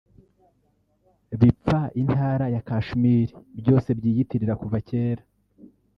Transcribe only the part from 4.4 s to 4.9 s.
kuva